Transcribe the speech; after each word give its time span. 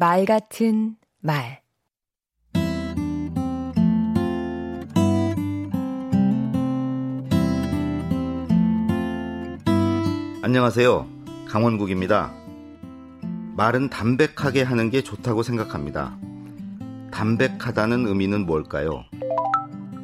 말 0.00 0.26
같은 0.26 0.94
말 1.18 1.60
안녕하세요. 10.40 11.08
강원국입니다. 11.48 12.32
말은 13.56 13.90
담백하게 13.90 14.62
하는 14.62 14.90
게 14.90 15.02
좋다고 15.02 15.42
생각합니다. 15.42 16.16
담백하다는 17.10 18.06
의미는 18.06 18.46
뭘까요? 18.46 19.04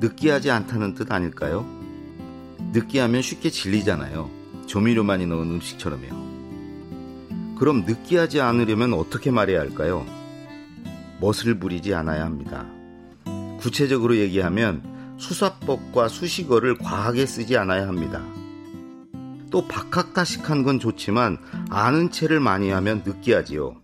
느끼하지 0.00 0.50
않다는 0.50 0.94
뜻 0.94 1.12
아닐까요? 1.12 1.64
느끼하면 2.72 3.22
쉽게 3.22 3.50
질리잖아요. 3.50 4.28
조미료 4.66 5.04
많이 5.04 5.26
넣은 5.26 5.48
음식처럼요. 5.48 6.35
그럼 7.56 7.84
느끼하지 7.86 8.40
않으려면 8.40 8.92
어떻게 8.92 9.30
말해야 9.30 9.60
할까요? 9.60 10.04
멋을 11.20 11.58
부리지 11.58 11.94
않아야 11.94 12.24
합니다. 12.24 12.66
구체적으로 13.58 14.16
얘기하면 14.16 15.16
수사법과 15.18 16.08
수식어를 16.08 16.76
과하게 16.76 17.24
쓰지 17.24 17.56
않아야 17.56 17.88
합니다. 17.88 18.22
또 19.50 19.66
박학다식한 19.66 20.64
건 20.64 20.78
좋지만 20.78 21.38
아는 21.70 22.10
체를 22.10 22.40
많이 22.40 22.70
하면 22.70 23.02
느끼하지요. 23.04 23.76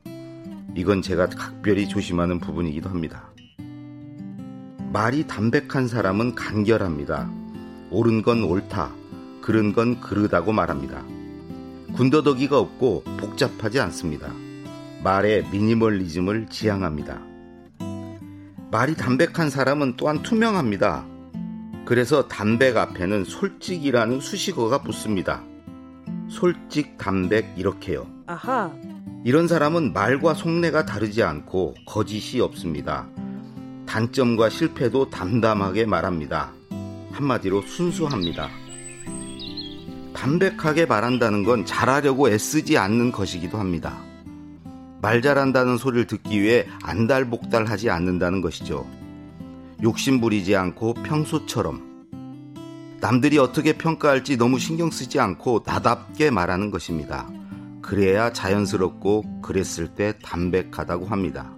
이건 0.77 1.01
제가 1.01 1.29
각별히 1.29 1.89
조심하는 1.89 2.41
부분이기도 2.41 2.91
합니다. 2.91 3.31
말이 4.93 5.27
담백한 5.27 5.89
사람은 5.89 6.35
간결합니다. 6.35 7.31
옳은 7.91 8.23
건 8.23 8.45
옳다, 8.45 8.93
그른 9.41 9.73
건 9.73 10.01
그르다고 10.01 10.53
말합니다. 10.53 11.03
군더더기가 11.95 12.59
없고 12.59 13.05
복잡하지 13.19 13.81
않습니다. 13.81 14.33
말의 15.03 15.47
미니멀리즘을 15.51 16.47
지향합니다. 16.49 17.21
말이 18.71 18.95
담백한 18.97 19.51
사람은 19.51 19.97
또한 19.97 20.23
투명합니다. 20.23 21.05
그래서 21.85 22.29
담백 22.29 22.77
앞에는 22.77 23.25
솔직이라는 23.25 24.21
수식어가 24.21 24.83
붙습니다. 24.83 25.43
솔직, 26.29 26.97
담백, 26.97 27.53
이렇게요. 27.59 28.07
아하. 28.27 28.73
이런 29.25 29.47
사람은 29.47 29.93
말과 29.93 30.35
속내가 30.35 30.87
다르지 30.87 31.23
않고 31.23 31.75
거짓이 31.87 32.41
없습니다. 32.41 33.07
단점과 33.87 34.49
실패도 34.49 35.11
담담하게 35.11 35.85
말합니다. 35.85 36.53
한마디로 37.13 37.63
순수합니다. 37.63 38.62
담백하게 40.23 40.87
말한다는 40.87 41.43
건 41.43 41.67
잘하려고 41.67 42.29
애쓰지 42.29 42.79
않는 42.79 43.11
것이기도 43.11 43.59
합니다. 43.59 43.99
말 45.01 45.21
잘한다는 45.21 45.79
소리를 45.79 46.07
듣기 46.07 46.41
위해 46.41 46.69
안달복달 46.85 47.65
하지 47.65 47.91
않는다는 47.91 48.41
것이죠. 48.41 48.87
욕심 49.83 50.21
부리지 50.21 50.55
않고 50.55 50.95
평소처럼 50.95 52.07
남들이 53.01 53.37
어떻게 53.39 53.73
평가할지 53.73 54.37
너무 54.37 54.61
신경 54.61 54.93
쓰지 54.93 55.19
않고 55.19 55.65
나답게 55.67 56.31
말하는 56.31 56.71
것입니다. 56.71 57.29
그래야 57.83 58.33
자연스럽고 58.33 59.43
그랬을 59.43 59.89
때 59.89 60.15
담백하다고 60.23 61.07
합니다. 61.07 61.51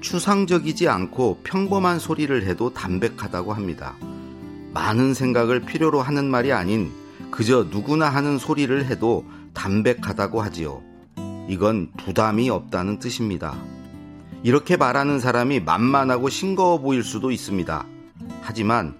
추상적이지 0.00 0.88
않고 0.88 1.40
평범한 1.44 1.98
소리를 1.98 2.46
해도 2.46 2.72
담백하다고 2.72 3.52
합니다. 3.52 3.94
많은 4.72 5.14
생각을 5.14 5.60
필요로 5.60 6.00
하는 6.00 6.30
말이 6.30 6.52
아닌 6.52 6.92
그저 7.30 7.64
누구나 7.70 8.08
하는 8.08 8.38
소리를 8.38 8.84
해도 8.86 9.24
담백하다고 9.54 10.40
하지요. 10.42 10.82
이건 11.48 11.90
부담이 11.96 12.50
없다는 12.50 12.98
뜻입니다. 12.98 13.54
이렇게 14.42 14.76
말하는 14.76 15.20
사람이 15.20 15.60
만만하고 15.60 16.28
싱거워 16.28 16.80
보일 16.80 17.02
수도 17.04 17.30
있습니다. 17.30 17.86
하지만 18.40 18.98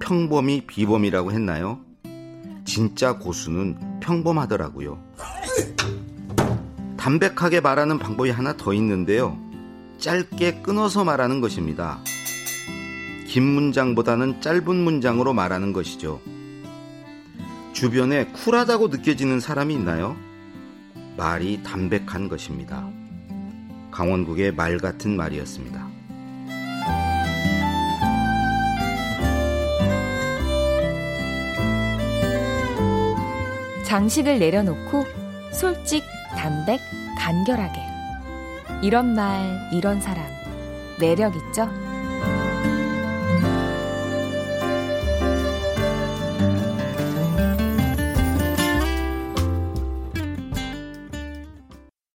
평범이 0.00 0.66
비범이라고 0.66 1.32
했나요? 1.32 1.80
진짜 2.64 3.16
고수는 3.16 4.00
평범하더라고요. 4.00 4.98
담백하게 6.96 7.60
말하는 7.60 7.98
방법이 7.98 8.30
하나 8.30 8.56
더 8.56 8.72
있는데요. 8.72 9.38
짧게 9.98 10.62
끊어서 10.62 11.04
말하는 11.04 11.40
것입니다. 11.40 12.00
긴 13.36 13.44
문장보다는 13.44 14.40
짧은 14.40 14.74
문장으로 14.74 15.34
말하는 15.34 15.74
것이죠. 15.74 16.22
주변에 17.74 18.28
쿨하다고 18.28 18.88
느껴지는 18.88 19.40
사람이 19.40 19.74
있나요? 19.74 20.16
말이 21.18 21.62
담백한 21.62 22.30
것입니다. 22.30 22.88
강원국의 23.90 24.54
말 24.54 24.78
같은 24.78 25.18
말이었습니다. 25.18 25.86
장식을 33.84 34.38
내려놓고 34.38 35.04
솔직, 35.52 36.04
담백, 36.38 36.80
간결하게. 37.18 37.82
이런 38.82 39.12
말, 39.12 39.68
이런 39.74 40.00
사람. 40.00 40.24
매력 40.98 41.34
있죠? 41.36 41.68